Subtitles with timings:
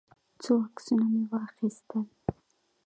[0.43, 2.03] څو عکسونه مې واخیستل.